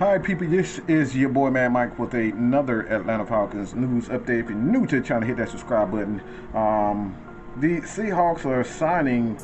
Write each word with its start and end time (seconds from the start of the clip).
Hi, 0.00 0.18
people. 0.18 0.48
This 0.48 0.80
is 0.88 1.14
your 1.14 1.28
boy, 1.28 1.50
Man 1.50 1.70
Mike, 1.70 2.00
with 2.00 2.14
another 2.14 2.80
Atlanta 2.88 3.24
Falcons 3.24 3.76
news 3.76 4.08
update. 4.08 4.40
If 4.40 4.50
you're 4.50 4.58
new 4.58 4.88
to 4.88 5.00
the 5.00 5.06
channel, 5.06 5.22
hit 5.22 5.36
that 5.36 5.50
subscribe 5.50 5.92
button. 5.92 6.20
Um, 6.52 7.16
the 7.58 7.80
Seahawks 7.82 8.44
are 8.44 8.64
signing 8.64 9.36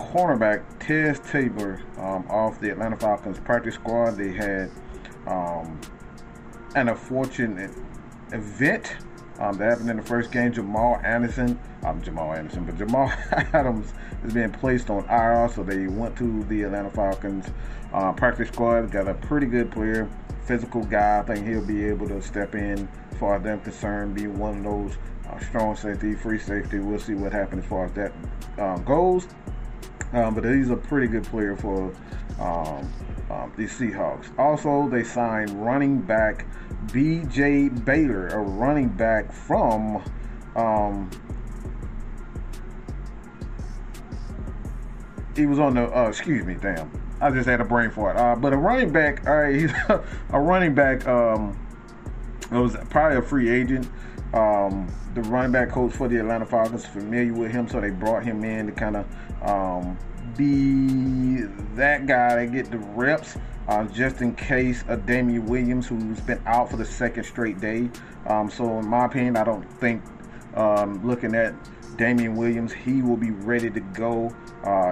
cornerback 0.00 0.64
Teez 0.80 1.24
Tabor 1.30 1.80
um, 1.98 2.26
off 2.28 2.60
the 2.60 2.72
Atlanta 2.72 2.96
Falcons 2.96 3.38
practice 3.38 3.76
squad. 3.76 4.16
They 4.16 4.32
had 4.32 4.72
um, 5.28 5.80
an 6.74 6.88
unfortunate 6.88 7.70
event 8.32 8.96
um, 9.38 9.56
that 9.58 9.70
happened 9.70 9.90
in 9.90 9.96
the 9.96 10.02
first 10.02 10.30
game. 10.30 10.52
Jamal 10.52 11.00
Anderson, 11.04 11.58
um, 11.84 12.02
Jamal 12.02 12.32
Anderson, 12.32 12.64
but 12.64 12.76
Jamal 12.76 13.10
Adams 13.52 13.92
is 14.24 14.32
being 14.32 14.50
placed 14.50 14.90
on 14.90 15.04
IR, 15.08 15.48
so 15.54 15.62
they 15.62 15.86
went 15.86 16.16
to 16.18 16.42
the 16.44 16.62
Atlanta 16.62 16.90
Falcons 16.90 17.46
uh, 17.92 18.12
practice 18.12 18.48
squad. 18.48 18.90
Got 18.90 19.08
a 19.08 19.14
pretty 19.14 19.46
good 19.46 19.70
player, 19.70 20.08
physical 20.44 20.84
guy. 20.84 21.20
I 21.20 21.22
think 21.22 21.46
he'll 21.46 21.64
be 21.64 21.84
able 21.84 22.08
to 22.08 22.20
step 22.22 22.54
in, 22.54 22.88
as 23.20 23.42
them 23.42 23.60
concerned, 23.60 24.14
be 24.14 24.26
one 24.26 24.58
of 24.58 24.64
those 24.64 24.96
uh, 25.28 25.38
strong 25.40 25.76
safety, 25.76 26.14
free 26.14 26.38
safety. 26.38 26.78
We'll 26.78 26.98
see 26.98 27.14
what 27.14 27.32
happens 27.32 27.64
as 27.64 27.68
far 27.70 27.86
as 27.86 27.92
that 27.92 28.12
um, 28.58 28.84
goes. 28.84 29.28
Um, 30.12 30.34
but 30.34 30.44
he's 30.44 30.70
a 30.70 30.76
pretty 30.76 31.06
good 31.06 31.24
player 31.24 31.56
for 31.56 31.94
um, 33.32 33.52
the 33.56 33.64
Seahawks. 33.64 34.36
Also, 34.38 34.88
they 34.88 35.02
signed 35.02 35.50
running 35.64 36.00
back 36.00 36.46
B.J. 36.92 37.70
Baylor, 37.70 38.28
a 38.28 38.38
running 38.38 38.88
back 38.88 39.32
from. 39.32 40.02
Um, 40.54 41.10
he 45.34 45.46
was 45.46 45.58
on 45.58 45.74
the. 45.74 45.84
Uh, 45.96 46.08
excuse 46.08 46.44
me, 46.44 46.56
damn. 46.60 46.90
I 47.20 47.30
just 47.30 47.48
had 47.48 47.60
a 47.60 47.64
brain 47.64 47.90
fart. 47.90 48.16
Uh, 48.16 48.34
but 48.34 48.52
a 48.52 48.56
running 48.56 48.92
back. 48.92 49.26
All 49.26 49.36
right, 49.36 49.54
he's 49.54 49.72
a 49.88 50.40
running 50.40 50.74
back. 50.74 51.06
Um, 51.06 51.56
it 52.54 52.60
was 52.60 52.76
probably 52.90 53.18
a 53.18 53.22
free 53.22 53.50
agent. 53.50 53.88
Um, 54.34 54.90
the 55.14 55.20
running 55.22 55.52
back 55.52 55.70
coach 55.70 55.92
for 55.92 56.08
the 56.08 56.16
Atlanta 56.16 56.46
Falcons 56.46 56.86
familiar 56.86 57.34
with 57.34 57.52
him, 57.52 57.68
so 57.68 57.80
they 57.80 57.90
brought 57.90 58.24
him 58.24 58.44
in 58.44 58.66
to 58.66 58.72
kind 58.72 58.96
of 58.96 59.06
um, 59.42 59.98
be 60.36 61.42
that 61.74 62.06
guy 62.06 62.44
to 62.44 62.50
get 62.50 62.70
the 62.70 62.78
reps, 62.78 63.36
uh, 63.68 63.84
just 63.84 64.22
in 64.22 64.34
case 64.34 64.84
of 64.88 65.04
Damien 65.04 65.46
Williams, 65.46 65.86
who's 65.86 66.20
been 66.20 66.40
out 66.46 66.70
for 66.70 66.76
the 66.76 66.84
second 66.84 67.24
straight 67.24 67.60
day. 67.60 67.90
Um, 68.26 68.50
so, 68.50 68.78
in 68.78 68.86
my 68.86 69.04
opinion, 69.04 69.36
I 69.36 69.44
don't 69.44 69.70
think 69.78 70.02
um, 70.54 71.06
looking 71.06 71.34
at 71.34 71.54
Damien 71.96 72.36
Williams, 72.36 72.72
he 72.72 73.02
will 73.02 73.16
be 73.16 73.30
ready 73.30 73.70
to 73.70 73.80
go 73.80 74.34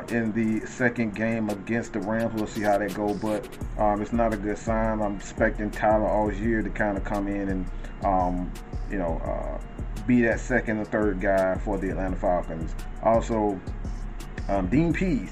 uh, 0.00 0.14
in 0.14 0.32
the 0.32 0.66
second 0.66 1.14
game 1.14 1.48
against 1.50 1.92
the 1.92 2.00
Rams. 2.00 2.34
We'll 2.34 2.46
see 2.46 2.62
how 2.62 2.78
that 2.78 2.94
go, 2.94 3.14
but 3.14 3.48
um, 3.78 4.00
it's 4.02 4.12
not 4.12 4.32
a 4.34 4.36
good 4.36 4.58
sign. 4.58 5.00
I'm 5.00 5.16
expecting 5.16 5.70
Tyler 5.70 6.08
Allgeier 6.08 6.62
to 6.62 6.70
kind 6.70 6.96
of 6.96 7.04
come 7.04 7.28
in 7.28 7.48
and, 7.48 7.66
um, 8.04 8.52
you 8.90 8.98
know, 8.98 9.20
uh, 9.24 9.60
be 10.06 10.22
that 10.22 10.40
second 10.40 10.78
or 10.78 10.84
third 10.84 11.20
guy 11.20 11.56
for 11.56 11.78
the 11.78 11.90
Atlanta 11.90 12.16
Falcons. 12.16 12.74
Also, 13.02 13.60
um, 14.48 14.68
Dean 14.68 14.92
Pees 14.92 15.30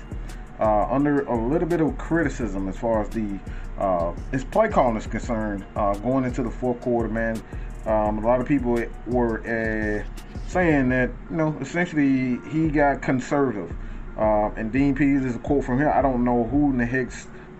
uh, 0.60 0.86
under 0.90 1.22
a 1.22 1.48
little 1.48 1.68
bit 1.68 1.80
of 1.80 1.96
criticism 1.98 2.68
as 2.68 2.76
far 2.76 3.02
as 3.02 3.08
the 3.10 3.38
uh, 3.78 4.12
his 4.32 4.44
play 4.44 4.68
calling 4.68 4.96
is 4.96 5.06
concerned, 5.06 5.64
uh, 5.76 5.94
going 5.98 6.24
into 6.24 6.42
the 6.42 6.50
fourth 6.50 6.80
quarter, 6.80 7.08
man. 7.08 7.40
Um, 7.86 8.18
a 8.18 8.26
lot 8.26 8.40
of 8.40 8.46
people 8.46 8.84
were 9.06 9.40
uh, 9.46 10.04
saying 10.48 10.88
that 10.88 11.10
you 11.30 11.36
know 11.36 11.56
essentially 11.60 12.38
he 12.50 12.68
got 12.68 13.02
conservative. 13.02 13.72
Uh, 14.18 14.50
and 14.56 14.72
Dean 14.72 14.94
Pees 14.94 15.24
is 15.24 15.36
a 15.36 15.38
quote 15.38 15.64
from 15.64 15.78
here. 15.78 15.90
I 15.90 16.02
don't 16.02 16.24
know 16.24 16.44
who 16.44 16.70
in 16.70 16.78
the 16.78 16.86
heck 16.86 17.10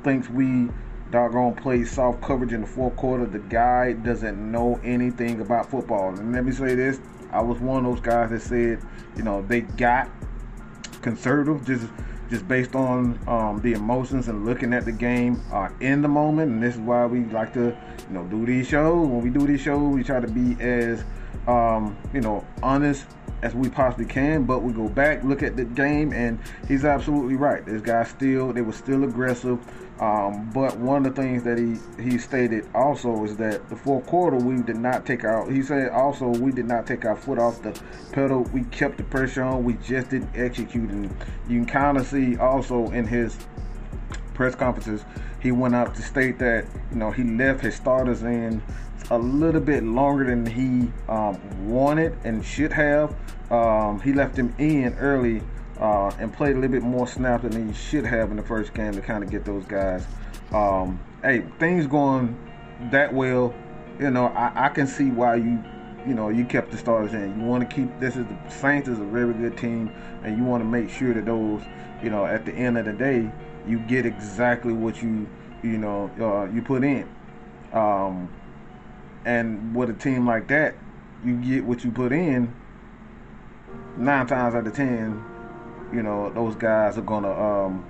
thinks 0.03 0.29
we 0.29 0.69
doggone 1.11 1.55
play 1.55 1.85
soft 1.85 2.21
coverage 2.21 2.53
in 2.53 2.63
the 2.63 2.67
fourth 2.67 2.97
quarter. 2.97 3.27
The 3.27 3.39
guy 3.39 3.93
doesn't 3.93 4.51
know 4.51 4.81
anything 4.83 5.41
about 5.41 5.71
football. 5.71 6.09
And 6.09 6.33
let 6.33 6.45
me 6.45 6.53
say 6.53 6.75
this: 6.75 7.01
I 7.31 7.43
was 7.43 7.61
one 7.61 7.85
of 7.85 7.93
those 7.93 8.01
guys 8.01 8.31
that 8.31 8.43
said, 8.43 8.83
you 9.17 9.23
know, 9.23 9.43
they 9.43 9.61
got 9.61 10.11
conservative 11.01 11.65
just 11.65 11.87
just 12.29 12.47
based 12.47 12.75
on 12.75 13.19
um, 13.27 13.61
the 13.63 13.73
emotions 13.73 14.29
and 14.29 14.45
looking 14.45 14.75
at 14.75 14.85
the 14.85 14.93
game 14.93 15.41
uh, 15.53 15.71
in 15.81 16.03
the 16.03 16.09
moment. 16.09 16.53
And 16.53 16.63
this 16.63 16.75
is 16.75 16.81
why 16.81 17.07
we 17.07 17.25
like 17.27 17.55
to, 17.55 17.67
you 18.09 18.15
know, 18.15 18.25
do 18.25 18.45
these 18.45 18.69
shows. 18.69 19.07
When 19.07 19.23
we 19.23 19.31
do 19.31 19.47
these 19.47 19.63
shows, 19.63 19.95
we 19.95 20.03
try 20.03 20.21
to 20.21 20.29
be 20.29 20.61
as, 20.63 21.05
um, 21.47 21.97
you 22.13 22.21
know, 22.21 22.47
honest 22.63 23.07
as 23.43 23.55
we 23.55 23.69
possibly 23.69 24.07
can. 24.07 24.45
But 24.45 24.63
we 24.63 24.73
go 24.73 24.89
back, 24.89 25.23
look 25.25 25.43
at 25.43 25.57
the 25.57 25.65
game, 25.65 26.13
and 26.13 26.39
he's 26.67 26.85
absolutely 26.85 27.37
right. 27.37 27.65
This 27.65 27.83
guy 27.83 28.05
still, 28.05 28.53
they 28.53 28.63
were 28.63 28.73
still 28.73 29.05
aggressive. 29.05 29.59
Um, 30.01 30.51
but 30.55 30.79
one 30.79 31.05
of 31.05 31.15
the 31.15 31.23
things 31.23 31.43
that 31.43 31.59
he, 31.59 31.77
he 32.01 32.19
stated 32.19 32.69
also 32.73 33.25
is 33.25 33.37
that 33.39 33.69
the 33.69 33.75
fourth 33.75 34.07
quarter 34.07 34.37
we 34.37 34.63
did 34.63 34.77
not 34.77 35.05
take 35.05 35.25
our. 35.25 35.51
He 35.51 35.63
said 35.63 35.91
also 35.91 36.29
we 36.29 36.53
did 36.53 36.67
not 36.67 36.87
take 36.87 37.05
our 37.05 37.17
foot 37.17 37.39
off 37.39 37.63
the 37.63 37.81
pedal. 38.13 38.43
We 38.53 38.63
kept 38.65 38.99
the 38.99 39.05
pressure 39.05 39.43
on. 39.43 39.65
We 39.65 39.75
just 39.75 40.11
didn't 40.11 40.31
execute. 40.37 40.91
And 40.91 41.11
you 41.49 41.59
can 41.59 41.67
kind 41.67 41.97
of 41.97 42.07
see 42.07 42.37
also 42.37 42.91
in 42.91 43.07
his 43.07 43.37
press 44.35 44.55
conferences, 44.55 45.05
he 45.41 45.51
went 45.51 45.75
out 45.75 45.97
to 45.97 46.03
state 46.03 46.39
that 46.39 46.65
you 46.93 46.99
know 46.99 47.11
he 47.11 47.25
left 47.25 47.61
his 47.61 47.75
starters 47.75 48.23
in 48.23 48.63
a 49.11 49.19
little 49.19 49.61
bit 49.61 49.85
longer 49.85 50.25
than 50.25 50.45
he 50.45 50.91
um, 51.09 51.69
wanted 51.69 52.17
and 52.25 52.45
should 52.45 52.73
have. 52.73 53.15
Um, 53.51 54.01
he 54.01 54.13
left 54.13 54.37
him 54.37 54.55
in 54.59 54.95
early 54.95 55.43
uh, 55.81 56.09
and 56.19 56.33
played 56.33 56.57
a 56.57 56.59
little 56.59 56.73
bit 56.73 56.83
more 56.83 57.07
snaps 57.07 57.45
than 57.45 57.69
he 57.69 57.73
should 57.73 58.05
have 58.05 58.31
in 58.31 58.37
the 58.37 58.43
first 58.43 58.75
game 58.75 58.93
to 58.93 59.01
kind 59.01 59.25
of 59.25 59.31
get 59.31 59.45
those 59.45 59.65
guys. 59.65 60.05
Um, 60.53 61.01
hey, 61.23 61.45
things 61.59 61.87
going 61.87 62.37
that 62.91 63.13
well, 63.13 63.55
you 63.99 64.11
know, 64.11 64.27
I, 64.27 64.67
I, 64.67 64.69
can 64.69 64.87
see 64.87 65.11
why 65.11 65.37
you, 65.37 65.63
you 66.07 66.15
know, 66.15 66.29
you 66.29 66.45
kept 66.45 66.71
the 66.71 66.79
starters 66.79 67.13
in. 67.15 67.41
You 67.41 67.47
want 67.47 67.69
to 67.69 67.75
keep 67.75 67.99
this 68.01 68.17
is 68.17 68.27
the 68.27 68.51
Saints 68.51 68.89
is 68.89 68.99
a 68.99 69.05
very 69.05 69.35
good 69.35 69.57
team, 69.57 69.93
and 70.23 70.37
you 70.37 70.45
want 70.45 70.63
to 70.63 70.69
make 70.69 70.91
sure 70.91 71.13
that 71.15 71.27
those, 71.27 71.63
you 72.03 72.11
know, 72.11 72.25
at 72.25 72.45
the 72.45 72.53
end 72.53 72.79
of 72.79 72.85
the 72.85 72.93
day, 72.93 73.31
you 73.67 73.79
get 73.81 74.07
exactly 74.07 74.73
what 74.73 75.03
you, 75.03 75.29
you 75.63 75.79
know, 75.79 76.11
uh, 76.21 76.53
you 76.53 76.63
put 76.63 76.85
in. 76.85 77.09
Um, 77.73 78.33
and 79.25 79.75
with 79.75 79.91
a 79.91 79.95
team 79.95 80.27
like 80.27 80.49
that, 80.49 80.75
you 81.25 81.37
get 81.37 81.65
what 81.65 81.85
you 81.85 81.91
put 81.91 82.13
in. 82.13 82.55
Nine 83.97 84.27
times 84.27 84.55
out 84.55 84.67
of 84.67 84.75
ten, 84.75 85.23
you 85.93 86.03
know 86.03 86.31
those 86.31 86.55
guys 86.55 86.97
are 86.99 87.03
gonna 87.03 87.33
um, 87.33 87.85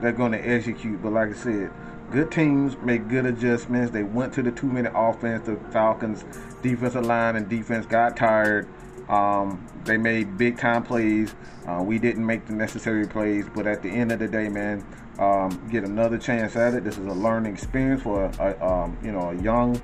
they're 0.00 0.12
gonna 0.12 0.38
execute. 0.38 1.02
But 1.02 1.12
like 1.12 1.30
I 1.30 1.34
said, 1.34 1.72
good 2.10 2.30
teams 2.30 2.76
make 2.78 3.08
good 3.08 3.26
adjustments. 3.26 3.92
They 3.92 4.04
went 4.04 4.32
to 4.34 4.42
the 4.42 4.52
two 4.52 4.66
minute 4.66 4.92
offense. 4.94 5.46
The 5.46 5.56
Falcons 5.72 6.24
defensive 6.62 7.04
line 7.04 7.36
and 7.36 7.48
defense 7.48 7.86
got 7.86 8.16
tired. 8.16 8.68
Um, 9.08 9.66
they 9.84 9.96
made 9.96 10.38
big 10.38 10.58
time 10.58 10.82
plays. 10.82 11.34
Uh, 11.66 11.82
we 11.82 11.98
didn't 11.98 12.24
make 12.24 12.46
the 12.46 12.52
necessary 12.52 13.06
plays, 13.06 13.46
but 13.54 13.66
at 13.66 13.82
the 13.82 13.88
end 13.88 14.12
of 14.12 14.18
the 14.18 14.28
day, 14.28 14.48
man, 14.48 14.84
um, 15.18 15.68
get 15.70 15.84
another 15.84 16.18
chance 16.18 16.56
at 16.56 16.74
it. 16.74 16.84
This 16.84 16.98
is 16.98 17.06
a 17.06 17.12
learning 17.12 17.52
experience 17.52 18.02
for 18.02 18.24
a, 18.24 18.56
a 18.60 18.66
um, 18.66 18.98
you 19.02 19.12
know 19.12 19.30
a 19.30 19.42
young 19.42 19.80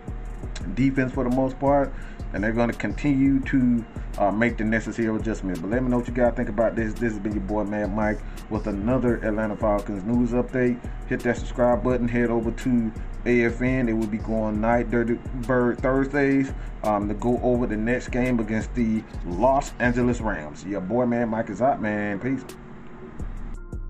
defense 0.74 1.12
for 1.12 1.24
the 1.24 1.34
most 1.34 1.58
part 1.58 1.92
and 2.32 2.44
they're 2.44 2.52
going 2.52 2.70
to 2.70 2.76
continue 2.76 3.40
to 3.40 3.84
uh, 4.18 4.30
make 4.30 4.56
the 4.56 4.64
necessary 4.64 5.14
adjustments. 5.14 5.60
But 5.60 5.70
let 5.70 5.82
me 5.82 5.88
know 5.88 5.98
what 5.98 6.08
you 6.08 6.14
guys 6.14 6.34
think 6.34 6.48
about 6.48 6.76
this. 6.76 6.92
This 6.94 7.12
has 7.12 7.18
been 7.18 7.32
your 7.32 7.42
boy 7.42 7.64
Mad 7.64 7.94
Mike 7.94 8.20
with 8.50 8.66
another 8.66 9.16
Atlanta 9.16 9.56
Falcons 9.56 10.04
news 10.04 10.30
update. 10.30 10.80
Hit 11.08 11.20
that 11.20 11.38
subscribe 11.38 11.82
button. 11.82 12.06
Head 12.06 12.30
over 12.30 12.50
to 12.52 12.92
AFN. 13.24 13.86
They 13.86 13.92
will 13.92 14.06
be 14.06 14.18
going 14.18 14.60
night 14.60 14.90
dirty 14.90 15.14
bird 15.46 15.78
Thursdays 15.78 16.52
um, 16.84 17.08
to 17.08 17.14
go 17.14 17.40
over 17.42 17.66
the 17.66 17.76
next 17.76 18.08
game 18.08 18.38
against 18.38 18.74
the 18.74 19.02
Los 19.26 19.72
Angeles 19.78 20.20
Rams. 20.20 20.64
Your 20.64 20.80
boy 20.80 21.06
Man 21.06 21.28
Mike 21.28 21.50
is 21.50 21.60
out, 21.60 21.82
man. 21.82 22.20
Peace. 22.20 22.44